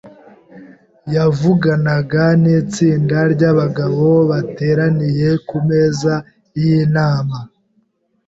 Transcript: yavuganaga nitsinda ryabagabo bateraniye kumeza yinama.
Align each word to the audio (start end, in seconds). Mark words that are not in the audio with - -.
yavuganaga 1.15 2.23
nitsinda 2.41 3.17
ryabagabo 3.33 4.07
bateraniye 4.29 5.29
kumeza 5.47 6.13
yinama. 6.61 7.37